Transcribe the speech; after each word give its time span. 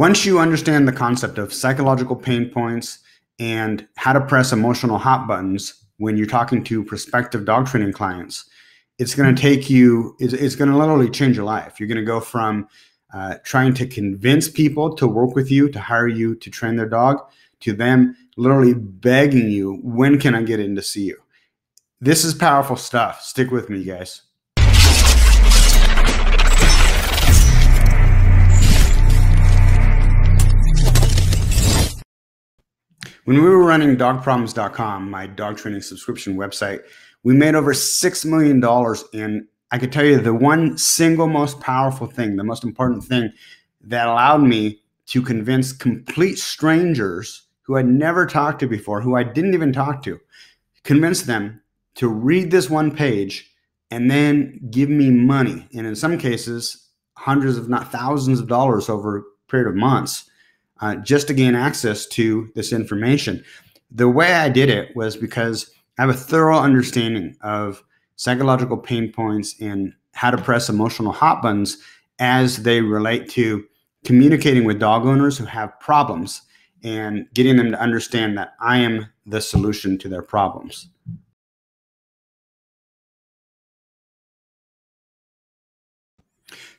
Once 0.00 0.24
you 0.24 0.38
understand 0.38 0.88
the 0.88 0.92
concept 0.92 1.36
of 1.36 1.52
psychological 1.52 2.16
pain 2.16 2.48
points 2.48 3.00
and 3.38 3.86
how 3.96 4.14
to 4.14 4.20
press 4.22 4.50
emotional 4.50 4.96
hot 4.96 5.28
buttons 5.28 5.84
when 5.98 6.16
you're 6.16 6.26
talking 6.26 6.64
to 6.64 6.82
prospective 6.82 7.44
dog 7.44 7.66
training 7.66 7.92
clients, 7.92 8.48
it's 8.98 9.14
going 9.14 9.34
to 9.34 9.38
take 9.38 9.68
you, 9.68 10.16
it's, 10.18 10.32
it's 10.32 10.56
going 10.56 10.70
to 10.70 10.76
literally 10.78 11.10
change 11.10 11.36
your 11.36 11.44
life. 11.44 11.78
You're 11.78 11.86
going 11.86 11.98
to 11.98 12.02
go 12.02 12.18
from 12.18 12.66
uh, 13.12 13.34
trying 13.44 13.74
to 13.74 13.86
convince 13.86 14.48
people 14.48 14.96
to 14.96 15.06
work 15.06 15.34
with 15.34 15.50
you, 15.50 15.68
to 15.68 15.78
hire 15.78 16.08
you 16.08 16.34
to 16.34 16.48
train 16.48 16.76
their 16.76 16.88
dog, 16.88 17.18
to 17.60 17.74
them 17.74 18.16
literally 18.38 18.72
begging 18.72 19.50
you, 19.50 19.80
when 19.82 20.18
can 20.18 20.34
I 20.34 20.42
get 20.44 20.60
in 20.60 20.76
to 20.76 20.82
see 20.82 21.04
you? 21.04 21.18
This 22.00 22.24
is 22.24 22.32
powerful 22.32 22.76
stuff. 22.76 23.20
Stick 23.20 23.50
with 23.50 23.68
me, 23.68 23.84
guys. 23.84 24.22
When 33.30 33.44
we 33.44 33.48
were 33.48 33.64
running 33.64 33.96
dogproblems.com, 33.96 35.08
my 35.08 35.28
dog 35.28 35.56
training 35.56 35.82
subscription 35.82 36.34
website, 36.34 36.80
we 37.22 37.32
made 37.32 37.54
over 37.54 37.72
$6 37.72 38.24
million. 38.26 38.60
And 39.14 39.46
I 39.70 39.78
could 39.78 39.92
tell 39.92 40.04
you 40.04 40.18
the 40.18 40.34
one 40.34 40.76
single 40.76 41.28
most 41.28 41.60
powerful 41.60 42.08
thing, 42.08 42.34
the 42.34 42.42
most 42.42 42.64
important 42.64 43.04
thing 43.04 43.30
that 43.82 44.08
allowed 44.08 44.42
me 44.42 44.82
to 45.06 45.22
convince 45.22 45.72
complete 45.72 46.40
strangers 46.40 47.46
who 47.62 47.76
I'd 47.76 47.86
never 47.86 48.26
talked 48.26 48.58
to 48.62 48.66
before, 48.66 49.00
who 49.00 49.14
I 49.14 49.22
didn't 49.22 49.54
even 49.54 49.72
talk 49.72 50.02
to, 50.02 50.18
convince 50.82 51.22
them 51.22 51.62
to 51.94 52.08
read 52.08 52.50
this 52.50 52.68
one 52.68 52.90
page 52.90 53.48
and 53.92 54.10
then 54.10 54.58
give 54.72 54.90
me 54.90 55.08
money. 55.08 55.68
And 55.72 55.86
in 55.86 55.94
some 55.94 56.18
cases, 56.18 56.88
hundreds, 57.16 57.58
if 57.58 57.68
not 57.68 57.92
thousands 57.92 58.40
of 58.40 58.48
dollars 58.48 58.88
over 58.88 59.18
a 59.18 59.22
period 59.48 59.68
of 59.68 59.76
months 59.76 60.29
uh, 60.80 60.96
just 60.96 61.28
to 61.28 61.34
gain 61.34 61.54
access 61.54 62.06
to 62.06 62.50
this 62.54 62.72
information. 62.72 63.44
The 63.90 64.08
way 64.08 64.32
I 64.32 64.48
did 64.48 64.68
it 64.68 64.94
was 64.96 65.16
because 65.16 65.70
I 65.98 66.02
have 66.02 66.10
a 66.10 66.14
thorough 66.14 66.58
understanding 66.58 67.36
of 67.42 67.82
psychological 68.16 68.76
pain 68.76 69.12
points 69.12 69.54
and 69.60 69.92
how 70.12 70.30
to 70.30 70.38
press 70.38 70.68
emotional 70.68 71.12
hot 71.12 71.42
buttons 71.42 71.78
as 72.18 72.62
they 72.62 72.80
relate 72.80 73.28
to 73.30 73.64
communicating 74.04 74.64
with 74.64 74.78
dog 74.78 75.06
owners 75.06 75.36
who 75.38 75.44
have 75.44 75.78
problems 75.80 76.42
and 76.82 77.26
getting 77.34 77.56
them 77.56 77.70
to 77.70 77.80
understand 77.80 78.38
that 78.38 78.54
I 78.60 78.78
am 78.78 79.06
the 79.26 79.40
solution 79.40 79.98
to 79.98 80.08
their 80.08 80.22
problems. 80.22 80.88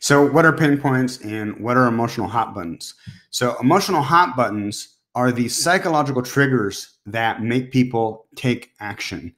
So, 0.01 0.25
what 0.25 0.45
are 0.45 0.51
pain 0.51 0.79
points 0.79 1.19
and 1.19 1.55
what 1.59 1.77
are 1.77 1.85
emotional 1.85 2.27
hot 2.27 2.55
buttons? 2.55 2.95
So, 3.29 3.55
emotional 3.61 4.01
hot 4.01 4.35
buttons 4.35 4.97
are 5.13 5.31
the 5.31 5.47
psychological 5.47 6.23
triggers 6.23 6.97
that 7.05 7.43
make 7.43 7.71
people 7.71 8.25
take 8.35 8.71
action. 8.79 9.35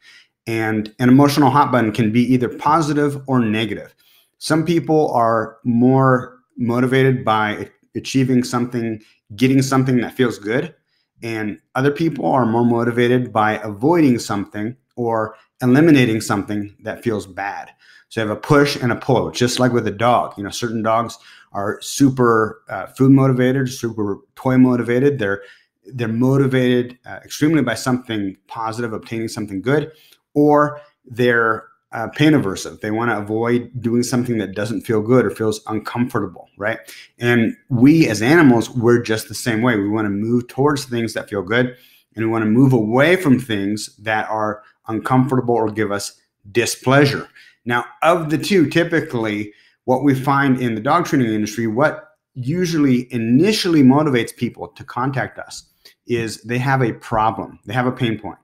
And 0.47 0.95
an 0.99 1.09
emotional 1.09 1.49
hot 1.49 1.73
button 1.73 1.91
can 1.91 2.13
be 2.13 2.21
either 2.33 2.47
positive 2.47 3.21
or 3.27 3.39
negative. 3.39 3.93
Some 4.37 4.65
people 4.65 5.11
are 5.11 5.57
more 5.65 6.39
motivated 6.55 7.25
by 7.25 7.69
achieving 7.93 8.45
something, 8.45 9.01
getting 9.35 9.61
something 9.61 9.97
that 9.97 10.13
feels 10.15 10.39
good. 10.39 10.73
And 11.21 11.59
other 11.75 11.91
people 11.91 12.25
are 12.25 12.45
more 12.45 12.65
motivated 12.65 13.33
by 13.33 13.59
avoiding 13.63 14.17
something 14.17 14.77
or 14.95 15.35
eliminating 15.63 16.21
something 16.21 16.75
that 16.81 17.03
feels 17.03 17.25
bad. 17.25 17.71
So 18.09 18.21
you 18.21 18.27
have 18.27 18.37
a 18.37 18.39
push 18.39 18.75
and 18.75 18.91
a 18.91 18.95
pull, 18.95 19.31
just 19.31 19.59
like 19.59 19.71
with 19.71 19.87
a 19.87 19.91
dog. 19.91 20.37
You 20.37 20.43
know, 20.43 20.51
certain 20.51 20.83
dogs 20.83 21.17
are 21.53 21.81
super 21.81 22.61
uh, 22.69 22.87
food 22.87 23.11
motivated, 23.11 23.71
super 23.71 24.19
toy 24.35 24.57
motivated. 24.57 25.17
They're 25.17 25.41
they're 25.85 26.07
motivated 26.07 26.97
uh, 27.05 27.19
extremely 27.25 27.61
by 27.61 27.73
something 27.73 28.37
positive, 28.47 28.93
obtaining 28.93 29.27
something 29.27 29.61
good, 29.61 29.91
or 30.33 30.79
they're 31.05 31.65
uh, 31.91 32.07
pain 32.09 32.33
aversive. 32.33 32.81
They 32.81 32.91
want 32.91 33.11
to 33.11 33.17
avoid 33.17 33.71
doing 33.79 34.03
something 34.03 34.37
that 34.37 34.55
doesn't 34.55 34.81
feel 34.81 35.01
good 35.01 35.25
or 35.25 35.29
feels 35.29 35.61
uncomfortable, 35.67 36.49
right? 36.57 36.79
And 37.19 37.55
we 37.69 38.07
as 38.07 38.21
animals, 38.21 38.69
we're 38.69 39.01
just 39.01 39.27
the 39.27 39.35
same 39.35 39.61
way. 39.61 39.77
We 39.77 39.89
want 39.89 40.05
to 40.05 40.09
move 40.09 40.47
towards 40.47 40.85
things 40.85 41.13
that 41.13 41.29
feel 41.29 41.43
good, 41.43 41.75
and 42.15 42.25
we 42.25 42.31
want 42.31 42.43
to 42.43 42.49
move 42.49 42.73
away 42.73 43.15
from 43.15 43.39
things 43.39 43.95
that 43.97 44.29
are 44.29 44.63
uncomfortable 44.87 45.55
or 45.55 45.71
give 45.71 45.91
us 45.91 46.19
displeasure. 46.51 47.27
Now, 47.65 47.85
of 48.01 48.29
the 48.29 48.37
two, 48.37 48.69
typically 48.69 49.53
what 49.85 50.03
we 50.03 50.15
find 50.15 50.59
in 50.59 50.75
the 50.75 50.81
dog 50.81 51.05
training 51.05 51.33
industry, 51.33 51.67
what 51.67 52.09
usually 52.33 53.11
initially 53.13 53.83
motivates 53.83 54.35
people 54.35 54.67
to 54.69 54.83
contact 54.83 55.37
us 55.37 55.65
is 56.07 56.41
they 56.41 56.57
have 56.57 56.81
a 56.81 56.93
problem, 56.93 57.59
they 57.65 57.73
have 57.73 57.87
a 57.87 57.91
pain 57.91 58.19
point. 58.19 58.37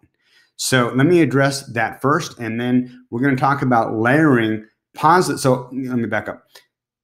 So 0.56 0.92
let 0.96 1.08
me 1.08 1.22
address 1.22 1.66
that 1.68 2.02
first, 2.02 2.38
and 2.40 2.60
then 2.60 3.06
we're 3.10 3.22
going 3.22 3.36
to 3.36 3.40
talk 3.40 3.62
about 3.62 3.96
layering 3.96 4.66
positive. 4.94 5.40
So 5.40 5.70
let 5.72 5.98
me 5.98 6.08
back 6.08 6.28
up. 6.28 6.44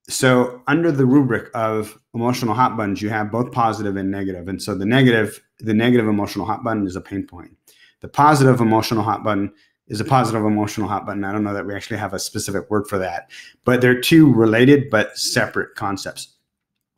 So 0.08 0.62
under 0.68 0.92
the 0.92 1.06
rubric 1.06 1.50
of 1.54 1.98
emotional 2.14 2.54
hot 2.54 2.78
buttons, 2.78 3.02
you 3.02 3.10
have 3.10 3.32
both 3.32 3.52
positive 3.52 3.96
and 3.96 4.12
negative. 4.12 4.48
And 4.48 4.62
so 4.62 4.76
the 4.76 4.86
negative, 4.86 5.42
the 5.60 5.74
negative 5.74 6.08
emotional 6.08 6.46
hot 6.46 6.64
button 6.64 6.86
is 6.86 6.96
a 6.96 7.02
pain 7.02 7.26
point. 7.26 7.58
The 8.06 8.10
positive 8.10 8.62
emotional 8.62 9.02
hot 9.02 9.24
button 9.24 9.52
is 9.88 10.00
a 10.00 10.06
positive 10.06 10.46
emotional 10.46 10.88
hot 10.88 11.08
button. 11.08 11.24
I 11.24 11.32
don't 11.32 11.44
know 11.44 11.56
that 11.56 11.66
we 11.66 11.74
actually 11.74 11.98
have 11.98 12.14
a 12.14 12.20
specific 12.20 12.70
word 12.70 12.86
for 12.88 13.00
that, 13.00 13.32
but 13.64 13.82
they're 13.82 14.00
two 14.00 14.32
related 14.32 14.92
but 14.92 15.18
separate 15.18 15.74
concepts. 15.74 16.36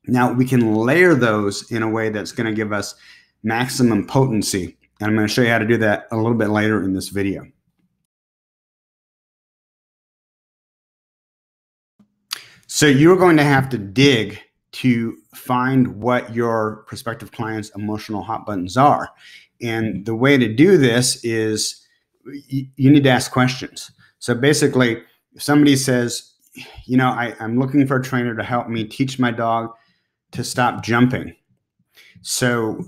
Now 0.07 0.34
we 0.34 0.44
can 0.44 0.75
layer 0.75 1.16
those 1.16 1.72
in 1.72 1.81
a 1.81 1.88
way 1.88 2.09
that's 2.09 2.34
going 2.34 2.47
to 2.47 2.53
give 2.53 2.73
us 2.73 2.96
maximum 3.41 4.06
potency. 4.06 4.78
And 5.00 5.07
I'm 5.09 5.16
going 5.16 5.25
to 5.25 5.34
show 5.34 5.44
you 5.44 5.47
how 5.47 5.59
to 5.59 5.66
do 5.66 5.78
that 5.78 6.07
a 6.12 6.17
little 6.17 6.38
bit 6.38 6.50
later 6.50 6.84
in 6.84 6.91
this 6.91 7.07
video. 7.07 7.47
So 12.67 12.85
you're 12.85 13.16
going 13.16 13.38
to 13.38 13.46
have 13.46 13.69
to 13.69 13.78
dig 13.78 14.41
to 14.73 15.17
find 15.34 16.01
what 16.01 16.35
your 16.35 16.84
prospective 16.85 17.31
client's 17.31 17.69
emotional 17.78 18.22
hot 18.22 18.46
buttons 18.46 18.75
are. 18.75 19.09
And 19.62 20.06
the 20.06 20.16
way 20.16 20.38
to 20.38 20.53
do 20.53 20.78
this 20.78 21.23
is 21.23 21.85
you, 22.47 22.91
need 22.91 23.03
to 23.03 23.09
ask 23.09 23.31
questions. 23.31 23.91
So 24.19 24.35
basically, 24.35 25.01
if 25.34 25.41
somebody 25.41 25.75
says, 25.75 26.34
you 26.85 26.97
know, 26.97 27.09
I, 27.09 27.35
I'm 27.40 27.59
looking 27.59 27.85
for 27.88 27.97
a 27.97 28.03
trainer 28.03 28.35
to 28.35 28.44
help 28.44 28.67
me 28.67 28.84
teach 28.84 29.19
my 29.19 29.31
dog 29.31 29.72
to 30.31 30.44
stop 30.44 30.84
jumping. 30.84 31.35
So, 32.22 32.84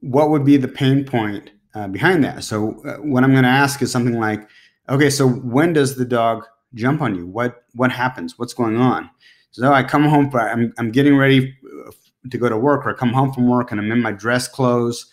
what 0.00 0.30
would 0.30 0.44
be 0.44 0.56
the 0.56 0.68
pain 0.68 1.04
point 1.04 1.50
uh, 1.74 1.88
behind 1.88 2.22
that? 2.24 2.44
So, 2.44 2.80
uh, 2.84 2.96
what 2.96 3.24
I'm 3.24 3.32
going 3.32 3.44
to 3.44 3.48
ask 3.48 3.80
is 3.82 3.90
something 3.90 4.20
like, 4.20 4.46
okay, 4.88 5.10
so 5.10 5.26
when 5.26 5.72
does 5.72 5.96
the 5.96 6.04
dog 6.04 6.44
jump 6.74 7.00
on 7.00 7.14
you? 7.14 7.26
What 7.26 7.64
what 7.74 7.90
happens? 7.90 8.38
What's 8.38 8.54
going 8.54 8.76
on? 8.76 9.10
So 9.50 9.72
I 9.72 9.82
come 9.82 10.04
home, 10.04 10.30
I'm 10.34 10.72
I'm 10.78 10.90
getting 10.90 11.16
ready 11.16 11.56
uh, 11.86 11.90
to 12.30 12.38
go 12.38 12.48
to 12.48 12.58
work, 12.58 12.86
or 12.86 12.90
I 12.90 12.94
come 12.94 13.12
home 13.12 13.32
from 13.32 13.48
work 13.48 13.70
and 13.70 13.80
I'm 13.80 13.90
in 13.90 14.02
my 14.02 14.12
dress 14.12 14.48
clothes, 14.48 15.06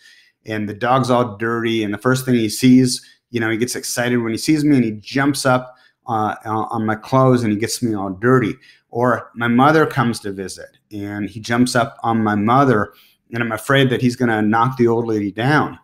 and 0.46 0.68
the 0.68 0.74
dog's 0.74 1.10
all 1.10 1.36
dirty, 1.36 1.84
and 1.84 1.92
the 1.92 1.98
first 1.98 2.24
thing 2.24 2.34
he 2.34 2.48
sees 2.48 3.06
you 3.32 3.40
know, 3.40 3.50
he 3.50 3.56
gets 3.56 3.74
excited 3.74 4.18
when 4.18 4.30
he 4.30 4.38
sees 4.38 4.62
me 4.64 4.76
and 4.76 4.84
he 4.84 4.92
jumps 4.92 5.44
up 5.44 5.74
uh, 6.06 6.36
on 6.44 6.86
my 6.86 6.94
clothes 6.94 7.42
and 7.42 7.52
he 7.52 7.58
gets 7.58 7.82
me 7.82 7.94
all 7.94 8.10
dirty. 8.10 8.54
Or 8.90 9.30
my 9.34 9.48
mother 9.48 9.86
comes 9.86 10.20
to 10.20 10.32
visit 10.32 10.68
and 10.92 11.28
he 11.28 11.40
jumps 11.40 11.74
up 11.74 11.96
on 12.02 12.22
my 12.22 12.34
mother 12.34 12.92
and 13.32 13.42
I'm 13.42 13.52
afraid 13.52 13.88
that 13.88 14.02
he's 14.02 14.16
going 14.16 14.28
to 14.28 14.42
knock 14.42 14.76
the 14.76 14.86
old 14.86 15.06
lady 15.06 15.32
down. 15.32 15.78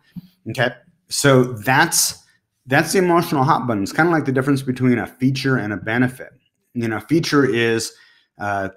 Okay. 0.51 0.71
So 1.09 1.45
that's 1.45 2.23
that's 2.67 2.93
the 2.93 2.99
emotional 2.99 3.45
hot 3.45 3.67
button. 3.67 3.83
It's 3.83 3.93
kind 3.93 4.11
of 4.11 4.13
like 4.13 4.27
the 4.27 4.33
difference 4.33 4.61
between 4.61 4.99
a 4.99 5.07
feature 5.07 5.57
and 5.57 5.73
a 5.73 5.79
benefit. 5.79 6.35
You 6.75 6.87
know, 6.87 7.01
feature 7.01 7.47
is 7.47 7.95
uh, 8.39 8.69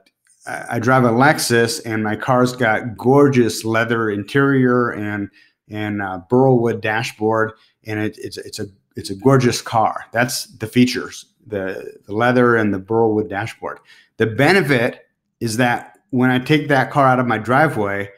I 0.48 0.80
drive 0.80 1.04
a 1.04 1.10
Lexus 1.10 1.82
and 1.86 2.02
my 2.02 2.16
car's 2.16 2.56
got 2.56 2.96
gorgeous 2.98 3.66
leather 3.66 4.10
interior 4.10 4.92
and 4.92 5.30
and 5.72 6.02
uh, 6.02 6.22
burlwood 6.30 6.82
dashboard 6.82 7.54
and 7.86 8.00
it, 8.00 8.18
it's 8.20 8.38
it's 8.38 8.60
a 8.60 8.68
it's 8.96 9.10
a 9.10 9.16
gorgeous 9.16 9.62
car. 9.62 10.06
That's 10.12 10.46
the 10.46 10.68
features, 10.68 11.26
the 11.46 11.98
the 12.06 12.14
leather 12.14 12.56
and 12.56 12.74
the 12.74 12.80
burlwood 12.80 13.30
dashboard. 13.30 13.80
The 14.18 14.28
benefit 14.28 15.08
is 15.40 15.58
that 15.58 15.98
when 16.12 16.30
I 16.30 16.40
take 16.40 16.68
that 16.68 16.92
car 16.92 17.08
out 17.08 17.20
of 17.20 17.26
my 17.26 17.38
driveway, 17.38 18.10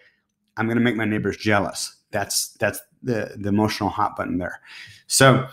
I'm 0.57 0.65
going 0.65 0.77
to 0.77 0.83
make 0.83 0.95
my 0.95 1.05
neighbors 1.05 1.37
jealous. 1.37 1.95
That's 2.11 2.49
that's 2.53 2.81
the 3.01 3.35
the 3.37 3.49
emotional 3.49 3.89
hot 3.89 4.15
button 4.15 4.37
there. 4.37 4.59
So 5.07 5.47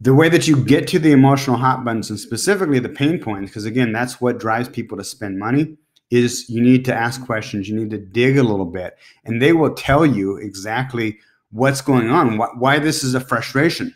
the 0.00 0.14
way 0.14 0.28
that 0.28 0.48
you 0.48 0.56
get 0.56 0.88
to 0.88 0.98
the 0.98 1.12
emotional 1.12 1.56
hot 1.56 1.84
buttons 1.84 2.10
and 2.10 2.18
specifically 2.18 2.78
the 2.78 2.88
pain 2.88 3.18
points, 3.20 3.50
because 3.50 3.64
again, 3.64 3.92
that's 3.92 4.20
what 4.20 4.40
drives 4.40 4.68
people 4.68 4.98
to 4.98 5.04
spend 5.04 5.38
money, 5.38 5.76
is 6.10 6.48
you 6.48 6.60
need 6.60 6.84
to 6.86 6.94
ask 6.94 7.24
questions. 7.24 7.68
You 7.68 7.76
need 7.76 7.90
to 7.90 7.98
dig 7.98 8.38
a 8.38 8.42
little 8.42 8.66
bit, 8.66 8.96
and 9.24 9.40
they 9.40 9.52
will 9.52 9.74
tell 9.74 10.04
you 10.04 10.36
exactly 10.36 11.18
what's 11.50 11.80
going 11.80 12.10
on, 12.10 12.38
wh- 12.38 12.60
why 12.60 12.78
this 12.78 13.02
is 13.02 13.14
a 13.14 13.20
frustration. 13.20 13.94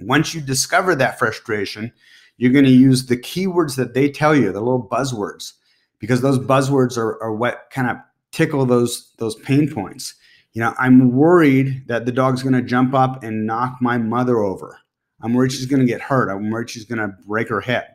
Once 0.00 0.34
you 0.34 0.40
discover 0.40 0.94
that 0.94 1.18
frustration, 1.18 1.92
you're 2.36 2.52
going 2.52 2.64
to 2.64 2.70
use 2.70 3.06
the 3.06 3.16
keywords 3.16 3.76
that 3.76 3.94
they 3.94 4.10
tell 4.10 4.34
you, 4.34 4.52
the 4.52 4.60
little 4.60 4.88
buzzwords, 4.88 5.52
because 5.98 6.20
those 6.20 6.38
buzzwords 6.38 6.96
are, 6.96 7.22
are 7.22 7.34
what 7.34 7.68
kind 7.70 7.88
of 7.88 7.96
tickle 8.32 8.66
those 8.66 9.12
those 9.18 9.36
pain 9.36 9.72
points. 9.72 10.14
You 10.52 10.60
know, 10.60 10.74
I'm 10.78 11.12
worried 11.12 11.84
that 11.86 12.04
the 12.04 12.12
dog's 12.12 12.42
going 12.42 12.54
to 12.54 12.62
jump 12.62 12.94
up 12.94 13.22
and 13.22 13.46
knock 13.46 13.78
my 13.80 13.96
mother 13.96 14.40
over. 14.40 14.78
I'm 15.22 15.34
worried 15.34 15.52
she's 15.52 15.66
going 15.66 15.80
to 15.80 15.86
get 15.86 16.00
hurt. 16.00 16.28
I'm 16.30 16.50
worried 16.50 16.68
she's 16.68 16.84
going 16.84 16.98
to 16.98 17.16
break 17.26 17.48
her 17.48 17.60
hip. 17.60 17.86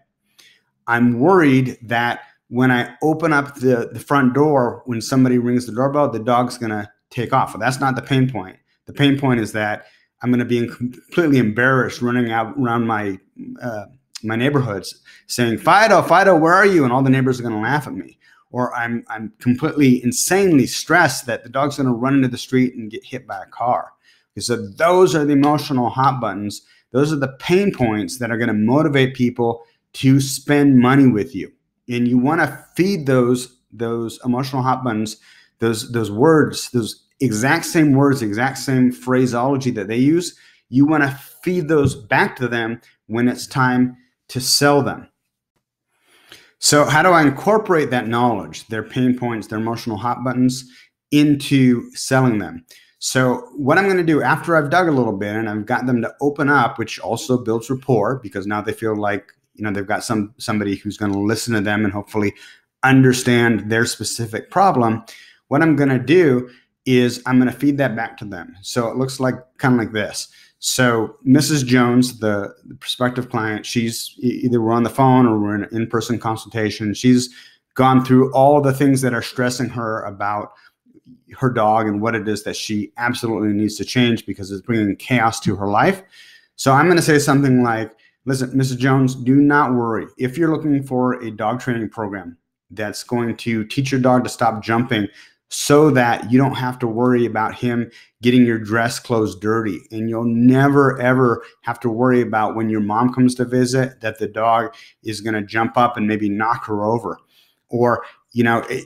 I'm 0.88 1.20
worried 1.20 1.78
that 1.84 2.22
when 2.48 2.72
I 2.72 2.96
open 3.04 3.34
up 3.34 3.56
the, 3.56 3.90
the 3.92 4.00
front 4.00 4.34
door, 4.34 4.82
when 4.86 5.02
somebody 5.02 5.38
rings 5.38 5.66
the 5.66 5.74
doorbell, 5.74 6.10
the 6.10 6.20
dog's 6.20 6.58
going 6.58 6.70
to 6.70 6.90
take 7.10 7.34
off. 7.34 7.54
Well, 7.54 7.60
that's 7.60 7.80
not 7.80 7.96
the 7.96 8.02
pain 8.02 8.30
point. 8.30 8.58
The 8.88 8.94
pain 8.94 9.20
point 9.20 9.40
is 9.40 9.52
that 9.52 9.86
I'm 10.22 10.32
going 10.32 10.40
to 10.40 10.46
be 10.46 10.68
completely 10.68 11.38
embarrassed 11.38 12.02
running 12.02 12.32
out 12.32 12.56
around 12.58 12.88
my 12.88 13.20
uh, 13.62 13.86
my 14.24 14.36
neighborhoods 14.36 15.02
saying, 15.28 15.60
Fido, 15.60 16.02
Fido, 16.02 16.36
where 16.36 16.54
are 16.54 16.66
you? 16.66 16.84
And 16.84 16.92
all 16.92 17.04
the 17.04 17.10
neighbors 17.10 17.40
are 17.40 17.44
going 17.44 17.56
to 17.56 17.62
laugh 17.62 17.88
at 17.88 17.94
me. 17.94 18.18
Or 18.50 18.74
I'm, 18.74 19.04
I'm 19.10 19.34
completely 19.40 20.04
insanely 20.04 20.66
stressed 20.66 21.26
that 21.26 21.44
the 21.44 21.50
dog's 21.50 21.78
going 21.78 21.88
to 21.88 21.94
run 21.94 22.16
into 22.16 22.28
the 22.28 22.38
street 22.38 22.76
and 22.76 22.90
get 22.90 23.06
hit 23.06 23.28
by 23.28 23.44
a 23.44 23.46
car. 23.46 23.94
So 24.40 24.56
those 24.56 25.16
are 25.16 25.26
the 25.26 25.34
emotional 25.34 25.90
hot 25.90 26.22
buttons. 26.22 26.62
Those 26.92 27.12
are 27.12 27.18
the 27.18 27.36
pain 27.40 27.74
points 27.74 28.20
that 28.20 28.32
are 28.32 28.38
going 28.38 28.48
to 28.48 28.54
motivate 28.54 29.16
people 29.16 29.64
to 29.94 30.22
spend 30.22 30.80
money 30.80 31.08
with 31.08 31.36
you. 31.36 31.52
And 31.90 32.08
you 32.08 32.18
want 32.18 32.42
to 32.42 32.66
feed 32.76 33.06
those, 33.06 33.58
those 33.72 34.20
emotional 34.24 34.62
hot 34.62 34.84
buttons, 34.84 35.18
those, 35.60 35.92
those 35.92 36.12
words, 36.12 36.70
those 36.72 37.04
exact 37.20 37.66
same 37.66 37.94
words, 37.94 38.22
exact 38.22 38.58
same 38.58 38.92
phraseology 38.92 39.72
that 39.72 39.88
they 39.88 39.98
use. 39.98 40.36
You 40.70 40.86
want 40.86 41.04
to 41.04 41.20
feed 41.44 41.68
those 41.68 41.96
back 41.96 42.36
to 42.38 42.48
them 42.48 42.82
when 43.08 43.28
it's 43.28 43.48
time 43.48 43.98
to 44.30 44.42
sell 44.42 44.82
them. 44.82 45.10
So, 46.60 46.86
how 46.86 47.04
do 47.04 47.10
I 47.10 47.22
incorporate 47.22 47.92
that 47.92 48.08
knowledge, 48.08 48.68
their 48.68 48.84
pain 48.84 49.18
points, 49.18 49.48
their 49.48 49.60
emotional 49.60 49.98
hot 49.98 50.24
buttons, 50.24 50.70
into 51.12 51.90
selling 51.92 52.40
them? 52.40 52.66
So, 53.00 53.50
what 53.56 53.78
I'm 53.78 53.86
going 53.86 53.98
to 53.98 54.04
do 54.04 54.24
after 54.24 54.56
I've 54.56 54.72
dug 54.72 54.88
a 54.88 54.92
little 54.92 55.16
bit 55.16 55.36
and 55.36 55.48
I've 55.48 55.68
got 55.68 55.86
them 55.86 56.02
to 56.02 56.14
open 56.20 56.50
up, 56.50 56.80
which 56.80 57.00
also 57.00 57.38
builds 57.38 57.70
rapport 57.70 58.20
because 58.24 58.48
now 58.48 58.62
they 58.62 58.74
feel 58.74 58.96
like 58.96 59.32
you 59.54 59.64
know 59.64 59.72
they've 59.72 59.86
got 59.86 60.04
some 60.04 60.34
somebody 60.38 60.76
who's 60.76 60.98
going 60.98 61.12
to 61.12 61.20
listen 61.20 61.54
to 61.54 61.62
them 61.62 61.84
and 61.86 61.94
hopefully 61.94 62.34
understand 62.84 63.70
their 63.70 63.86
specific 63.86 64.50
problem. 64.50 65.04
What 65.50 65.62
I'm 65.62 65.76
going 65.76 65.90
to 65.90 66.00
do 66.00 66.50
is 66.88 67.22
I'm 67.26 67.38
going 67.38 67.52
to 67.52 67.58
feed 67.58 67.78
that 67.78 67.96
back 67.96 68.18
to 68.18 68.26
them. 68.26 68.56
So 68.62 68.88
it 68.88 68.96
looks 68.96 69.20
like 69.20 69.36
kind 69.58 69.76
of 69.76 69.80
like 69.80 69.92
this. 69.92 70.30
So 70.60 71.18
Mrs. 71.28 71.66
Jones, 71.66 72.20
the, 72.20 72.56
the 72.66 72.76
prospective 72.76 73.30
client, 73.30 73.66
she's 73.66 74.16
either 74.18 74.62
we're 74.62 74.72
on 74.72 74.84
the 74.84 74.90
phone 74.90 75.28
or 75.28 75.38
we're 75.38 75.56
in 75.56 75.66
an 75.66 75.70
in-person 75.72 76.18
consultation. 76.18 76.94
She's 76.94 77.30
gone 77.76 78.04
through 78.04 78.34
all 78.34 78.62
the 78.62 78.74
things 78.74 79.02
that 79.02 79.14
are 79.14 79.22
stressing 79.22 79.70
her 79.70 80.04
about 80.06 80.54
her 81.38 81.52
dog 81.52 81.88
and 81.88 82.02
what 82.02 82.16
it 82.16 82.28
is 82.28 82.44
that 82.44 82.56
she 82.56 82.92
absolutely 82.98 83.54
needs 83.54 83.76
to 83.76 83.86
change 83.86 84.26
because 84.26 84.50
it's 84.50 84.66
bringing 84.66 84.96
chaos 84.96 85.40
to 85.42 85.56
her 85.58 85.68
life. 85.68 86.02
So 86.56 86.72
I'm 86.72 86.86
going 86.86 86.98
to 86.98 87.04
say 87.04 87.20
something 87.20 87.64
like, 87.64 87.92
listen, 88.26 88.50
Mrs. 88.52 88.78
Jones, 88.78 89.14
do 89.14 89.36
not 89.36 89.74
worry. 89.74 90.08
If 90.18 90.38
you're 90.38 90.52
looking 90.52 90.82
for 90.82 91.22
a 91.22 91.30
dog 91.30 91.60
training 91.60 91.90
program 91.90 92.38
that's 92.72 93.04
going 93.04 93.36
to 93.38 93.66
teach 93.66 93.92
your 93.92 94.02
dog 94.02 94.24
to 94.24 94.30
stop 94.30 94.64
jumping 94.64 95.08
so 95.50 95.90
that 95.92 96.30
you 96.32 96.38
don't 96.38 96.56
have 96.56 96.78
to 96.80 96.88
worry 96.88 97.26
about 97.26 97.56
him 97.56 97.90
getting 98.22 98.46
your 98.46 98.60
dress 98.60 99.00
clothes 99.00 99.36
dirty. 99.36 99.80
And 99.92 100.10
you'll 100.10 100.26
never, 100.26 101.00
ever 101.00 101.44
have 101.62 101.80
to 101.82 101.90
worry 101.90 102.22
about 102.22 102.56
when 102.56 102.70
your 102.70 102.82
mom 102.82 103.14
comes 103.14 103.36
to 103.36 103.46
visit 103.46 104.02
that 104.02 104.20
the 104.20 104.28
dog 104.28 104.74
is 105.04 105.22
going 105.22 105.36
to 105.36 105.42
jump 105.42 105.78
up 105.78 105.96
and 105.96 106.08
maybe 106.08 106.30
knock 106.30 106.66
her 106.66 106.84
over. 106.84 107.18
Or, 107.70 108.04
you 108.34 108.44
know, 108.44 108.66
if, 108.70 108.86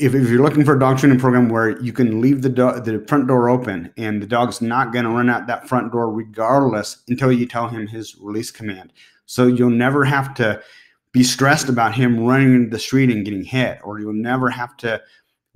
if 0.00 0.12
you're 0.12 0.42
looking 0.42 0.64
for 0.64 0.74
a 0.74 0.78
dog 0.78 0.98
training 0.98 1.18
program 1.18 1.48
where 1.48 1.80
you 1.82 1.92
can 1.92 2.20
leave 2.20 2.42
the, 2.42 2.48
do- 2.48 2.80
the 2.80 3.04
front 3.06 3.28
door 3.28 3.50
open 3.50 3.92
and 3.96 4.22
the 4.22 4.26
dog's 4.26 4.62
not 4.62 4.92
going 4.92 5.04
to 5.04 5.10
run 5.10 5.28
out 5.28 5.46
that 5.46 5.68
front 5.68 5.92
door 5.92 6.10
regardless 6.10 7.02
until 7.08 7.30
you 7.30 7.46
tell 7.46 7.68
him 7.68 7.86
his 7.86 8.16
release 8.18 8.50
command. 8.50 8.92
So 9.26 9.46
you'll 9.46 9.70
never 9.70 10.04
have 10.04 10.34
to 10.34 10.62
be 11.12 11.22
stressed 11.22 11.68
about 11.68 11.94
him 11.94 12.24
running 12.24 12.54
into 12.54 12.70
the 12.70 12.78
street 12.78 13.10
and 13.10 13.24
getting 13.24 13.44
hit, 13.44 13.78
or 13.82 13.98
you'll 13.98 14.12
never 14.12 14.50
have 14.50 14.76
to 14.78 15.02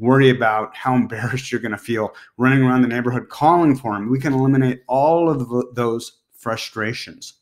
worry 0.01 0.31
about 0.31 0.75
how 0.75 0.95
embarrassed 0.97 1.53
you're 1.53 1.61
going 1.61 1.71
to 1.73 1.79
feel 1.79 2.15
running 2.37 2.63
around 2.63 2.83
the 2.83 2.89
neighborhood 2.89 3.29
calling 3.29 3.77
for 3.77 3.95
him. 3.95 4.11
We 4.11 4.19
can 4.19 4.33
eliminate 4.33 4.83
all 4.89 5.31
of 5.31 5.75
those 5.75 6.19
frustrations. 6.35 7.35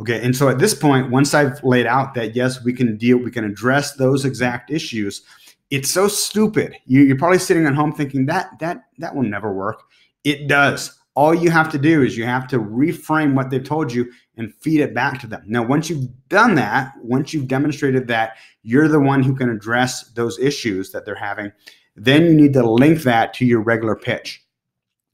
Okay, 0.00 0.20
and 0.24 0.34
so 0.34 0.48
at 0.48 0.58
this 0.58 0.74
point, 0.74 1.12
once 1.12 1.34
I've 1.34 1.62
laid 1.62 1.86
out 1.86 2.14
that 2.14 2.34
yes, 2.34 2.64
we 2.64 2.72
can 2.72 2.96
deal, 2.96 3.16
we 3.16 3.30
can 3.30 3.44
address 3.44 3.94
those 3.94 4.24
exact 4.24 4.72
issues. 4.72 5.22
It's 5.70 5.88
so 5.88 6.08
stupid. 6.08 6.74
You, 6.86 7.12
are 7.14 7.18
probably 7.18 7.38
sitting 7.38 7.66
at 7.66 7.74
home 7.74 7.92
thinking 7.92 8.26
that 8.26 8.58
that 8.58 8.84
that 8.98 9.14
will 9.14 9.22
never 9.22 9.52
work. 9.52 9.82
It 10.24 10.48
does. 10.48 10.98
All 11.16 11.34
you 11.34 11.50
have 11.50 11.70
to 11.70 11.78
do 11.78 12.02
is 12.02 12.16
you 12.16 12.24
have 12.24 12.48
to 12.48 12.58
reframe 12.58 13.34
what 13.34 13.50
they've 13.50 13.62
told 13.62 13.92
you 13.92 14.10
and 14.36 14.52
feed 14.60 14.80
it 14.80 14.94
back 14.94 15.20
to 15.20 15.28
them. 15.28 15.44
Now, 15.46 15.62
once 15.62 15.88
you've 15.88 16.08
done 16.28 16.56
that, 16.56 16.92
once 17.02 17.32
you've 17.32 17.46
demonstrated 17.46 18.08
that 18.08 18.36
you're 18.62 18.88
the 18.88 19.00
one 19.00 19.22
who 19.22 19.36
can 19.36 19.48
address 19.48 20.08
those 20.10 20.38
issues 20.40 20.90
that 20.90 21.04
they're 21.04 21.14
having, 21.14 21.52
then 21.94 22.24
you 22.24 22.34
need 22.34 22.52
to 22.54 22.68
link 22.68 23.02
that 23.02 23.32
to 23.34 23.44
your 23.44 23.60
regular 23.60 23.94
pitch. 23.94 24.43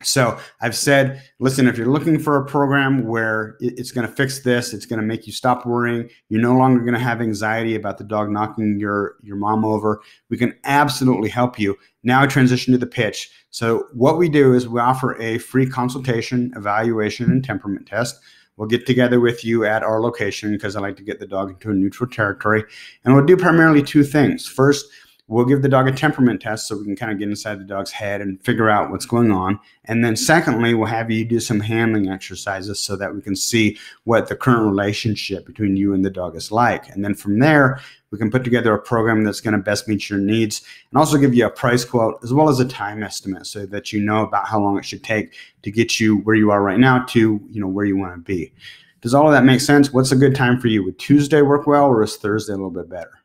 So 0.02 0.38
I've 0.62 0.74
said, 0.74 1.22
listen, 1.40 1.68
if 1.68 1.76
you're 1.76 1.86
looking 1.86 2.18
for 2.18 2.36
a 2.36 2.44
program 2.46 3.06
where 3.06 3.56
it's 3.60 3.92
going 3.92 4.06
to 4.06 4.12
fix 4.12 4.40
this, 4.40 4.72
it's 4.72 4.86
going 4.86 4.98
to 5.00 5.04
make 5.04 5.26
you 5.26 5.32
stop 5.32 5.66
worrying. 5.66 6.08
You're 6.30 6.40
no 6.40 6.54
longer 6.54 6.80
going 6.80 6.94
to 6.94 7.00
have 7.00 7.20
anxiety 7.20 7.74
about 7.74 7.98
the 7.98 8.04
dog 8.04 8.30
knocking 8.30 8.80
your 8.80 9.16
your 9.22 9.36
mom 9.36 9.62
over. 9.62 10.00
We 10.30 10.38
can 10.38 10.56
absolutely 10.64 11.28
help 11.28 11.58
you. 11.58 11.76
Now 12.02 12.24
transition 12.24 12.72
to 12.72 12.78
the 12.78 12.86
pitch. 12.86 13.30
So 13.50 13.88
what 13.92 14.16
we 14.16 14.30
do 14.30 14.54
is 14.54 14.66
we 14.66 14.80
offer 14.80 15.20
a 15.20 15.36
free 15.36 15.66
consultation, 15.66 16.50
evaluation, 16.56 17.30
and 17.30 17.44
temperament 17.44 17.86
test. 17.86 18.18
We'll 18.56 18.68
get 18.68 18.86
together 18.86 19.20
with 19.20 19.44
you 19.44 19.66
at 19.66 19.82
our 19.82 20.00
location 20.00 20.52
because 20.52 20.76
I 20.76 20.80
like 20.80 20.96
to 20.96 21.02
get 21.02 21.18
the 21.18 21.26
dog 21.26 21.50
into 21.50 21.70
a 21.70 21.74
neutral 21.74 22.08
territory. 22.08 22.64
And 23.04 23.14
we'll 23.14 23.24
do 23.24 23.36
primarily 23.36 23.82
two 23.82 24.04
things. 24.04 24.46
First, 24.46 24.86
we'll 25.30 25.44
give 25.44 25.62
the 25.62 25.68
dog 25.68 25.86
a 25.86 25.92
temperament 25.92 26.42
test 26.42 26.66
so 26.66 26.76
we 26.76 26.84
can 26.84 26.96
kind 26.96 27.12
of 27.12 27.18
get 27.18 27.28
inside 27.28 27.60
the 27.60 27.64
dog's 27.64 27.92
head 27.92 28.20
and 28.20 28.42
figure 28.42 28.68
out 28.68 28.90
what's 28.90 29.06
going 29.06 29.30
on. 29.30 29.58
And 29.84 30.04
then, 30.04 30.16
secondly, 30.16 30.74
we'll 30.74 30.88
have 30.88 31.10
you 31.10 31.24
do 31.24 31.38
some 31.38 31.60
handling 31.60 32.08
exercises 32.08 32.80
so 32.80 32.96
that 32.96 33.14
we 33.14 33.22
can 33.22 33.36
see 33.36 33.78
what 34.04 34.26
the 34.28 34.36
current 34.36 34.68
relationship 34.68 35.46
between 35.46 35.76
you 35.76 35.94
and 35.94 36.04
the 36.04 36.10
dog 36.10 36.36
is 36.36 36.50
like. 36.50 36.88
And 36.88 37.04
then 37.04 37.14
from 37.14 37.38
there, 37.38 37.80
we 38.10 38.18
can 38.18 38.30
put 38.30 38.42
together 38.42 38.74
a 38.74 38.82
program 38.82 39.22
that's 39.22 39.40
going 39.40 39.52
to 39.52 39.58
best 39.58 39.86
meet 39.86 40.10
your 40.10 40.18
needs 40.18 40.62
and 40.90 40.98
also 40.98 41.16
give 41.16 41.32
you 41.32 41.46
a 41.46 41.50
price 41.50 41.84
quote 41.84 42.18
as 42.24 42.34
well 42.34 42.48
as 42.48 42.58
a 42.58 42.66
time 42.66 43.04
estimate 43.04 43.46
so 43.46 43.66
that 43.66 43.92
you 43.92 44.00
know 44.00 44.24
about 44.24 44.48
how 44.48 44.60
long 44.60 44.76
it 44.78 44.84
should 44.84 45.04
take 45.04 45.34
to 45.62 45.70
get 45.70 46.00
you 46.00 46.16
where 46.18 46.34
you 46.34 46.50
are 46.50 46.60
right 46.60 46.80
now 46.80 47.04
to 47.04 47.40
you 47.48 47.60
know 47.60 47.68
where 47.68 47.84
you 47.84 47.96
want 47.96 48.14
to 48.14 48.20
be. 48.20 48.52
Does 49.00 49.14
all 49.14 49.26
of 49.26 49.32
that 49.32 49.44
make 49.44 49.60
sense? 49.60 49.92
What's 49.92 50.12
a 50.12 50.16
good 50.16 50.34
time 50.34 50.60
for 50.60 50.66
you? 50.66 50.84
Would 50.84 50.98
Tuesday 50.98 51.40
work 51.40 51.68
well 51.68 51.86
or 51.86 52.02
is 52.02 52.16
Thursday 52.16 52.52
a 52.52 52.56
little 52.56 52.70
bit 52.70 52.90
better? 52.90 53.19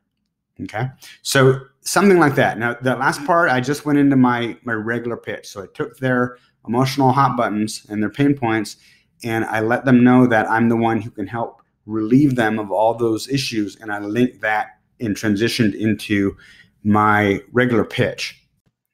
Okay. 0.63 0.88
So 1.21 1.59
something 1.81 2.17
like 2.17 2.35
that. 2.35 2.57
Now, 2.57 2.75
that 2.81 3.00
last 3.00 3.24
part, 3.25 3.50
I 3.50 3.59
just 3.59 3.85
went 3.85 4.00
into 4.00 4.15
my 4.15 4.57
my 4.63 4.74
regular 4.74 5.17
pitch. 5.17 5.47
So 5.47 5.63
I 5.63 5.67
took 5.74 5.97
their 5.97 6.38
emotional 6.67 7.12
hot 7.12 7.38
buttons 7.38 7.85
and 7.89 8.01
their 8.01 8.09
pain 8.09 8.35
points, 8.35 8.77
and 9.24 9.45
I 9.45 9.59
let 9.59 9.85
them 9.85 10.03
know 10.03 10.27
that 10.27 10.50
I'm 10.50 10.69
the 10.69 10.77
one 10.77 11.01
who 11.01 11.12
can 11.12 11.27
help 11.27 11.62
relieve 11.85 12.35
them 12.35 12.57
of 12.57 12.71
all 12.71 12.95
those 12.95 13.27
issues, 13.29 13.75
and 13.75 13.91
I 13.91 14.00
linked 14.00 14.41
that 14.41 14.79
and 15.00 15.15
transitioned 15.15 15.75
into 15.75 16.35
my 16.83 17.41
regular 17.51 17.83
pitch. 17.83 18.41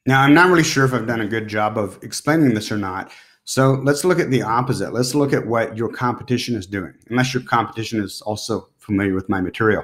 Now, 0.06 0.22
I'm 0.22 0.34
not 0.34 0.50
really 0.50 0.64
sure 0.64 0.84
if 0.84 0.94
I've 0.94 1.08
done 1.08 1.22
a 1.22 1.28
good 1.28 1.48
job 1.48 1.78
of 1.78 2.00
explaining 2.02 2.56
this 2.56 2.72
or 2.72 2.78
not. 2.78 3.12
So 3.44 3.72
let's 3.84 4.06
look 4.06 4.20
at 4.20 4.30
the 4.30 4.44
opposite. 4.44 4.94
Let's 4.94 5.16
look 5.16 5.34
at 5.34 5.46
what 5.46 5.76
your 5.76 5.90
competition 5.90 6.56
is 6.56 6.66
doing, 6.68 6.94
unless 7.10 7.34
your 7.34 7.44
competition 7.44 8.02
is 8.02 8.22
also 8.22 8.70
familiar 8.78 9.16
with 9.16 9.30
my 9.30 9.42
material. 9.42 9.84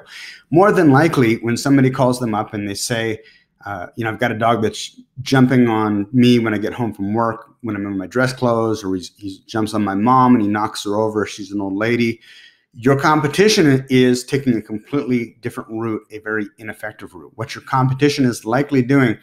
More 0.52 0.72
than 0.72 0.92
likely, 0.92 1.36
when 1.38 1.58
somebody 1.58 1.90
calls 1.90 2.20
them 2.20 2.36
up 2.36 2.54
and 2.54 2.70
they 2.70 2.76
say, 2.76 3.20
uh, 3.66 3.88
you 3.96 4.04
know, 4.04 4.12
I've 4.12 4.20
got 4.20 4.32
a 4.32 4.38
dog 4.38 4.62
that's 4.62 5.00
jumping 5.22 5.68
on 5.68 6.08
me 6.14 6.40
when 6.40 6.54
I 6.54 6.58
get 6.58 6.74
home 6.74 6.94
from 6.94 7.14
work, 7.14 7.50
when 7.62 7.76
I'm 7.76 7.86
in 7.86 7.98
my 7.98 8.08
dress 8.08 8.32
clothes, 8.32 8.84
or 8.84 8.96
he 8.96 9.42
jumps 9.48 9.74
on 9.74 9.84
my 9.84 9.96
mom 9.96 10.36
and 10.36 10.42
he 10.42 10.48
knocks 10.48 10.86
her 10.86 10.96
over. 10.96 11.26
She's 11.26 11.52
an 11.52 11.60
old 11.60 11.76
lady. 11.76 12.22
Your 12.74 12.98
competition 12.98 13.86
is 13.90 14.24
taking 14.24 14.56
a 14.56 14.62
completely 14.62 15.36
different 15.42 15.70
route, 15.72 16.04
a 16.12 16.20
very 16.20 16.48
ineffective 16.60 17.14
route. 17.16 17.34
What 17.36 17.56
your 17.56 17.64
competition 17.64 18.24
is 18.24 18.46
likely 18.46 18.84
doing 18.84 19.18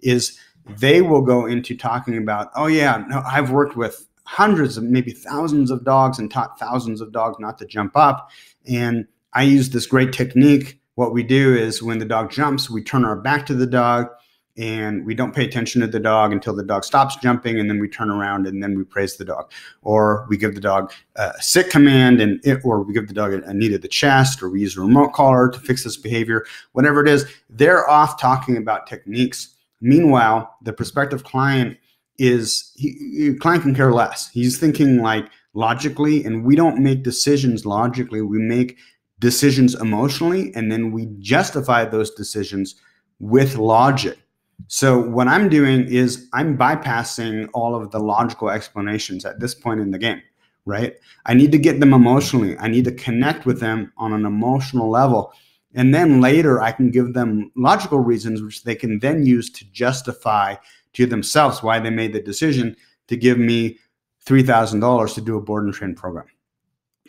is 0.00 0.38
they 0.66 1.02
will 1.02 1.22
go 1.22 1.46
into 1.46 1.76
talking 1.76 2.16
about, 2.16 2.50
oh, 2.54 2.66
yeah, 2.66 3.04
no, 3.08 3.22
I've 3.26 3.50
worked 3.50 3.76
with 3.76 4.06
hundreds 4.24 4.76
of 4.76 4.84
maybe 4.84 5.10
thousands 5.10 5.70
of 5.70 5.84
dogs 5.84 6.18
and 6.18 6.30
taught 6.30 6.58
thousands 6.58 7.00
of 7.00 7.12
dogs 7.12 7.36
not 7.40 7.58
to 7.58 7.66
jump 7.66 7.96
up. 7.96 8.30
And 8.66 9.06
I 9.32 9.42
use 9.42 9.70
this 9.70 9.86
great 9.86 10.12
technique. 10.12 10.80
What 10.94 11.12
we 11.12 11.22
do 11.22 11.56
is 11.56 11.82
when 11.82 11.98
the 11.98 12.04
dog 12.04 12.30
jumps, 12.30 12.70
we 12.70 12.82
turn 12.82 13.04
our 13.04 13.16
back 13.16 13.46
to 13.46 13.54
the 13.54 13.66
dog 13.66 14.08
and 14.56 15.06
we 15.06 15.14
don't 15.14 15.34
pay 15.34 15.44
attention 15.44 15.80
to 15.80 15.86
the 15.86 16.00
dog 16.00 16.32
until 16.32 16.54
the 16.54 16.62
dog 16.62 16.84
stops 16.84 17.16
jumping 17.16 17.58
and 17.58 17.70
then 17.70 17.80
we 17.80 17.88
turn 17.88 18.10
around 18.10 18.46
and 18.46 18.62
then 18.62 18.76
we 18.76 18.84
praise 18.84 19.16
the 19.16 19.24
dog 19.24 19.50
or 19.82 20.26
we 20.28 20.36
give 20.36 20.54
the 20.54 20.60
dog 20.60 20.92
a 21.16 21.32
sit 21.40 21.70
command 21.70 22.20
and 22.20 22.44
it, 22.44 22.60
or 22.64 22.82
we 22.82 22.92
give 22.92 23.08
the 23.08 23.14
dog 23.14 23.32
a, 23.32 23.54
knee 23.54 23.68
to 23.68 23.78
the 23.78 23.88
chest 23.88 24.42
or 24.42 24.50
we 24.50 24.60
use 24.60 24.76
a 24.76 24.80
remote 24.80 25.12
collar 25.12 25.48
to 25.48 25.58
fix 25.58 25.84
this 25.84 25.96
behavior 25.96 26.44
whatever 26.72 27.00
it 27.00 27.08
is 27.08 27.26
they're 27.48 27.88
off 27.88 28.20
talking 28.20 28.56
about 28.56 28.86
techniques 28.86 29.54
Meanwhile, 29.80 30.56
the 30.62 30.72
prospective 30.72 31.24
client 31.24 31.78
is 32.18 32.72
he, 32.76 33.34
client 33.40 33.62
can 33.62 33.74
care 33.74 33.92
less. 33.92 34.28
He's 34.28 34.58
thinking 34.58 35.00
like 35.00 35.26
logically, 35.54 36.24
and 36.24 36.44
we 36.44 36.54
don't 36.54 36.82
make 36.82 37.02
decisions 37.02 37.64
logically. 37.64 38.20
We 38.20 38.38
make 38.38 38.78
decisions 39.18 39.74
emotionally, 39.74 40.54
and 40.54 40.70
then 40.70 40.92
we 40.92 41.06
justify 41.18 41.84
those 41.84 42.10
decisions 42.10 42.76
with 43.20 43.56
logic. 43.56 44.18
So 44.68 45.00
what 45.00 45.28
I'm 45.28 45.48
doing 45.48 45.86
is 45.88 46.28
I'm 46.32 46.56
bypassing 46.56 47.48
all 47.54 47.74
of 47.74 47.90
the 47.90 47.98
logical 47.98 48.50
explanations 48.50 49.24
at 49.24 49.40
this 49.40 49.54
point 49.54 49.80
in 49.80 49.90
the 49.90 49.98
game, 49.98 50.20
right? 50.66 50.94
I 51.26 51.34
need 51.34 51.52
to 51.52 51.58
get 51.58 51.80
them 51.80 51.94
emotionally. 51.94 52.58
I 52.58 52.68
need 52.68 52.84
to 52.84 52.92
connect 52.92 53.46
with 53.46 53.60
them 53.60 53.92
on 53.96 54.12
an 54.12 54.26
emotional 54.26 54.90
level. 54.90 55.32
And 55.74 55.94
then 55.94 56.20
later 56.20 56.60
I 56.60 56.72
can 56.72 56.90
give 56.90 57.14
them 57.14 57.50
logical 57.56 58.00
reasons 58.00 58.42
which 58.42 58.64
they 58.64 58.74
can 58.74 58.98
then 58.98 59.24
use 59.24 59.50
to 59.50 59.64
justify 59.72 60.56
to 60.94 61.06
themselves 61.06 61.62
why 61.62 61.78
they 61.78 61.90
made 61.90 62.12
the 62.12 62.20
decision 62.20 62.76
to 63.08 63.16
give 63.16 63.38
me 63.38 63.78
$3,000 64.26 65.14
to 65.14 65.20
do 65.20 65.36
a 65.36 65.40
board 65.40 65.64
and 65.64 65.74
train 65.74 65.94
program. 65.94 66.26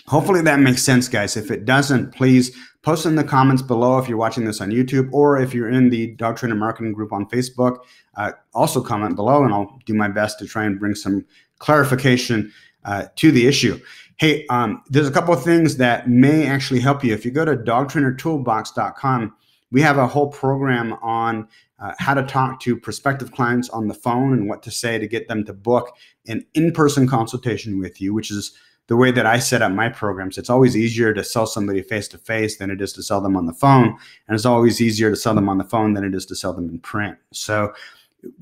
Hopefully 0.08 0.42
that 0.42 0.60
makes 0.60 0.82
sense, 0.82 1.08
guys. 1.08 1.38
If 1.38 1.52
it 1.52 1.66
doesn't, 1.66 2.16
please 2.16 2.56
post 2.82 3.06
in 3.06 3.16
the 3.16 3.24
comments 3.24 3.62
below 3.62 4.00
if 4.00 4.08
you're 4.08 4.18
watching 4.18 4.46
this 4.46 4.62
on 4.62 4.72
YouTube 4.72 5.10
or 5.12 5.40
if 5.40 5.54
you're 5.54 5.70
in 5.70 5.90
the 5.90 6.08
Dog 6.16 6.38
Trainer 6.38 6.56
Marketing 6.56 6.92
group 6.92 7.14
on 7.14 7.28
Facebook. 7.30 7.80
Uh, 8.16 8.32
also 8.54 8.82
comment 8.82 9.16
below 9.16 9.44
and 9.44 9.54
I'll 9.54 9.80
do 9.86 9.94
my 9.94 10.08
best 10.08 10.40
to 10.40 10.48
try 10.48 10.66
and 10.66 10.80
bring 10.80 10.96
some 10.96 11.26
clarification 11.60 12.52
uh, 12.84 13.06
to 13.18 13.32
the 13.32 13.48
issue. 13.48 13.80
Hey, 14.22 14.46
um, 14.52 14.84
there's 14.88 15.08
a 15.08 15.12
couple 15.12 15.34
of 15.34 15.44
things 15.44 15.78
that 15.78 16.08
may 16.08 16.46
actually 16.46 16.80
help 16.80 17.04
you. 17.04 17.12
If 17.12 17.26
you 17.26 17.32
go 17.32 17.44
to 17.44 17.58
dogtrainertoolbox.com, 17.58 19.36
we 19.72 19.82
have 19.82 19.98
a 19.98 20.06
whole 20.06 20.28
program 20.28 20.94
on 21.02 21.48
uh, 21.80 21.94
how 21.98 22.14
to 22.14 22.22
talk 22.22 22.60
to 22.60 22.78
prospective 22.78 23.32
clients 23.32 23.68
on 23.70 23.88
the 23.88 23.96
phone 23.96 24.34
and 24.34 24.48
what 24.48 24.62
to 24.62 24.70
say 24.70 25.00
to 25.00 25.08
get 25.08 25.28
them 25.28 25.44
to 25.46 25.54
book 25.54 25.98
an 26.28 26.46
in-person 26.54 27.08
consultation 27.08 27.80
with 27.80 28.00
you, 28.00 28.14
which 28.14 28.30
is 28.30 28.56
the 28.86 28.96
way 28.96 29.10
that 29.10 29.26
I 29.26 29.40
set 29.40 29.64
up 29.64 29.72
my 29.72 29.90
programs. 29.90 30.38
It's 30.38 30.52
always 30.52 30.78
easier 30.78 31.16
to 31.16 31.24
sell 31.24 31.48
somebody 31.48 31.82
face 31.82 32.08
to 32.10 32.20
face 32.20 32.58
than 32.58 32.70
it 32.70 32.80
is 32.80 32.94
to 32.94 33.02
sell 33.02 33.22
them 33.22 33.36
on 33.36 33.48
the 33.48 33.54
phone, 33.54 33.98
and 34.28 34.36
it's 34.36 34.46
always 34.46 34.80
easier 34.80 35.10
to 35.10 35.16
sell 35.16 35.34
them 35.34 35.50
on 35.50 35.58
the 35.58 35.64
phone 35.64 35.94
than 35.94 36.04
it 36.04 36.14
is 36.14 36.28
to 36.28 36.36
sell 36.36 36.54
them 36.54 36.70
in 36.70 36.78
print. 36.78 37.18
So 37.32 37.74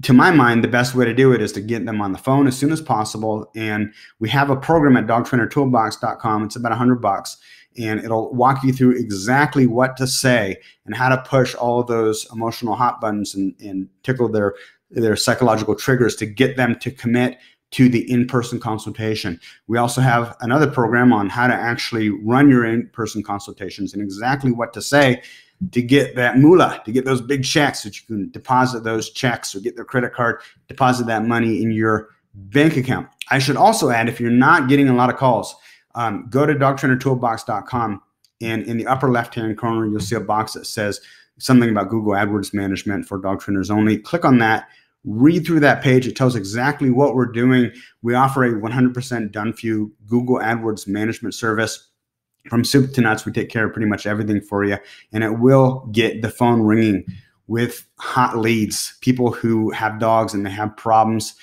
to 0.01 0.13
my 0.13 0.31
mind, 0.31 0.63
the 0.63 0.67
best 0.67 0.95
way 0.95 1.05
to 1.05 1.13
do 1.13 1.31
it 1.31 1.41
is 1.41 1.51
to 1.53 1.62
get 1.62 1.86
them 1.86 2.01
on 2.01 2.12
the 2.12 2.17
phone 2.17 2.48
as 2.48 2.57
soon 2.57 2.71
as 2.71 2.81
possible. 2.81 3.50
And 3.55 3.93
we 4.19 4.29
have 4.29 4.50
a 4.50 4.55
program 4.55 4.98
at 4.98 5.07
dogtrainertoolbox.com. 5.07 6.45
It's 6.45 6.55
about 6.55 6.71
100 6.71 6.95
bucks 6.95 7.38
and 7.77 8.00
it'll 8.03 8.33
walk 8.33 8.63
you 8.63 8.74
through 8.74 8.98
exactly 8.98 9.67
what 9.67 9.95
to 9.98 10.07
say 10.07 10.57
and 10.86 10.95
how 10.95 11.09
to 11.09 11.21
push 11.21 11.55
all 11.55 11.83
those 11.83 12.27
emotional 12.33 12.75
hot 12.75 13.00
buttons 13.00 13.36
and, 13.36 13.55
and 13.62 13.88
tickle 14.03 14.29
their 14.29 14.55
their 14.91 15.15
psychological 15.15 15.75
triggers 15.75 16.15
to 16.15 16.25
get 16.25 16.57
them 16.57 16.75
to 16.79 16.89
commit 16.89 17.38
to 17.69 17.88
the 17.89 18.12
in-person 18.12 18.59
consultation. 18.59 19.39
We 19.67 19.77
also 19.77 20.01
have 20.01 20.36
another 20.41 20.65
program 20.65 21.13
on 21.13 21.29
how 21.29 21.45
to 21.45 21.53
actually 21.53 22.09
run 22.09 22.50
your 22.50 22.65
in-person 22.65 23.21
consultations 23.21 23.93
and 23.93 24.01
exactly 24.01 24.51
what 24.51 24.74
to 24.74 24.81
say 24.81 25.21
to 25.71 25.81
get 25.81 26.15
that 26.15 26.37
moolah, 26.37 26.81
to 26.85 26.91
get 26.91 27.05
those 27.05 27.21
big 27.21 27.43
checks 27.43 27.83
that 27.83 27.99
you 27.99 28.05
can 28.07 28.29
deposit 28.31 28.83
those 28.83 29.09
checks 29.09 29.53
or 29.53 29.59
get 29.59 29.75
their 29.75 29.85
credit 29.85 30.13
card, 30.13 30.41
deposit 30.67 31.05
that 31.07 31.25
money 31.25 31.61
in 31.61 31.71
your 31.71 32.09
bank 32.33 32.77
account. 32.77 33.07
I 33.29 33.39
should 33.39 33.57
also 33.57 33.89
add, 33.89 34.07
if 34.07 34.19
you're 34.19 34.31
not 34.31 34.69
getting 34.69 34.87
a 34.87 34.95
lot 34.95 35.09
of 35.09 35.17
calls, 35.17 35.55
um, 35.95 36.27
go 36.29 36.45
to 36.45 36.53
dogtrainertoolbox.com 36.53 38.01
and 38.41 38.63
in 38.63 38.77
the 38.77 38.87
upper 38.87 39.11
left 39.11 39.35
hand 39.35 39.57
corner, 39.57 39.85
you'll 39.85 39.99
see 39.99 40.15
a 40.15 40.21
box 40.21 40.53
that 40.53 40.65
says 40.65 41.01
something 41.39 41.69
about 41.69 41.89
Google 41.89 42.13
AdWords 42.13 42.53
management 42.53 43.05
for 43.05 43.17
dog 43.17 43.41
trainers 43.41 43.69
only. 43.69 43.97
Click 43.97 44.23
on 44.23 44.37
that, 44.39 44.69
read 45.03 45.45
through 45.45 45.59
that 45.61 45.83
page. 45.83 46.07
It 46.07 46.15
tells 46.15 46.35
exactly 46.35 46.89
what 46.89 47.15
we're 47.15 47.31
doing. 47.31 47.71
We 48.01 48.13
offer 48.13 48.45
a 48.45 48.53
100% 48.53 49.31
done 49.31 49.53
for 49.53 49.65
you 49.65 49.93
Google 50.05 50.37
AdWords 50.37 50.87
management 50.87 51.35
service. 51.35 51.88
From 52.48 52.63
soup 52.63 52.93
to 52.93 53.01
nuts, 53.01 53.25
we 53.25 53.31
take 53.31 53.50
care 53.50 53.65
of 53.65 53.74
pretty 53.74 53.88
much 53.88 54.05
everything 54.05 54.41
for 54.41 54.63
you, 54.63 54.77
and 55.12 55.24
it 55.24 55.39
will 55.39 55.88
get 55.91 56.22
the 56.22 56.29
phone 56.29 56.62
ringing 56.62 57.05
with 57.48 57.86
hot 57.98 58.38
leads, 58.38 58.98
people 59.01 59.31
who 59.31 59.72
have 59.72 60.00
dogs 60.00 60.34
and 60.34 60.46
they 60.46 60.51
have 60.51 60.77
problems 60.77 61.36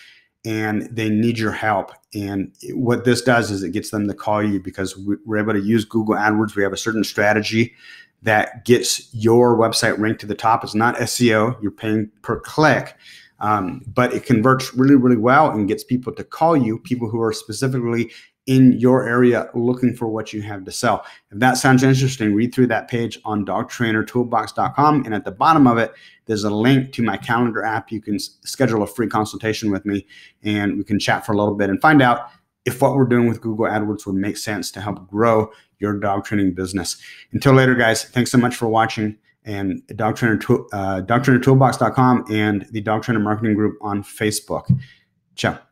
and 0.45 0.83
they 0.93 1.09
need 1.09 1.37
your 1.37 1.51
help. 1.51 1.91
And 2.15 2.55
what 2.71 3.05
this 3.05 3.21
does 3.21 3.51
is 3.51 3.65
it 3.65 3.73
gets 3.73 3.91
them 3.91 4.07
to 4.07 4.15
call 4.15 4.43
you 4.43 4.61
because 4.61 4.97
we're 5.27 5.39
able 5.39 5.53
to 5.53 5.61
use 5.61 5.85
Google 5.85 6.15
AdWords. 6.15 6.55
We 6.55 6.63
have 6.63 6.73
a 6.73 6.77
certain 6.77 7.03
strategy 7.03 7.75
that 8.23 8.65
gets 8.65 9.13
your 9.13 9.59
website 9.59 9.99
ranked 9.99 10.21
to 10.21 10.27
the 10.27 10.37
top. 10.37 10.63
It's 10.63 10.75
not 10.75 10.95
SEO, 10.97 11.61
you're 11.61 11.73
paying 11.73 12.11
per 12.23 12.39
click. 12.39 12.97
Um, 13.41 13.83
but 13.87 14.15
it 14.15 14.25
converts 14.25 14.73
really, 14.75 14.95
really 14.95 15.19
well 15.19 15.51
and 15.51 15.69
gets 15.69 15.85
people 15.85 16.13
to 16.15 16.25
call 16.25 16.57
you, 16.57 16.79
people 16.79 17.11
who 17.11 17.21
are 17.21 17.33
specifically 17.33 18.11
in 18.47 18.73
your 18.73 19.07
area 19.09 19.51
looking 19.55 19.95
for 19.95 20.07
what 20.07 20.33
you 20.33 20.41
have 20.43 20.65
to 20.65 20.71
sell. 20.71 21.05
If 21.33 21.41
that 21.41 21.55
sounds 21.55 21.83
interesting, 21.83 22.35
read 22.35 22.55
through 22.55 22.69
that 22.69 22.89
page 22.89 23.19
on 23.25 23.45
dogtrainertoolbox.com. 23.45 25.05
And 25.05 25.15
at 25.15 25.25
the 25.25 25.33
bottom 25.33 25.67
of 25.67 25.79
it, 25.79 25.93
there's 26.27 26.45
a 26.45 26.51
link 26.51 26.93
to 26.93 27.03
my 27.03 27.17
calendar 27.17 27.65
app. 27.65 27.91
You 27.91 28.01
can 28.01 28.19
schedule 28.19 28.83
a 28.83 28.87
free 28.87 29.09
consultation 29.09 29.71
with 29.71 29.85
me 29.85 30.07
and 30.43 30.79
we 30.79 30.85
can 30.85 30.99
chat 30.99 31.27
for 31.27 31.33
a 31.33 31.37
little 31.37 31.55
bit 31.55 31.71
and 31.71 31.81
find 31.81 32.01
out 32.01 32.31
if 32.65 32.81
what 32.81 32.95
we're 32.95 33.05
doing 33.05 33.29
with 33.29 33.41
Google 33.41 33.67
AdWords 33.67 34.07
would 34.07 34.17
make 34.17 34.37
sense 34.37 34.71
to 34.73 34.81
help 34.81 35.09
grow 35.09 35.51
your 35.79 35.99
dog 35.99 36.25
training 36.25 36.55
business. 36.55 36.97
Until 37.33 37.53
later, 37.53 37.75
guys, 37.75 38.05
thanks 38.05 38.31
so 38.31 38.39
much 38.39 38.57
for 38.57 38.69
watching. 38.69 39.17
And 39.45 39.87
dog 39.95 40.17
trainer, 40.17 40.35
uh, 40.35 41.03
dogtrainertoolbox.com 41.03 42.25
and 42.31 42.67
the 42.73 42.81
dog 42.81 43.05
trainer 43.05 43.21
marketing 43.21 43.55
group 43.55 43.79
on 43.81 44.03
Facebook. 44.03 44.65
Ciao. 45.37 45.66